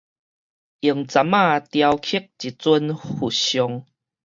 [0.03, 0.19] 用鏨仔雕刻一
[2.49, 2.61] 尊
[2.97, 3.85] 佛像